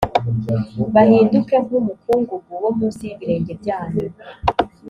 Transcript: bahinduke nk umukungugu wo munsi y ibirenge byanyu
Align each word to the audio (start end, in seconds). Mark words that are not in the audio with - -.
bahinduke 0.93 1.55
nk 1.65 1.71
umukungugu 1.79 2.51
wo 2.63 2.69
munsi 2.77 3.01
y 3.07 3.11
ibirenge 3.13 3.53
byanyu 3.61 4.05